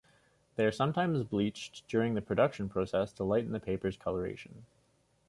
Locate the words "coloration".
3.97-4.65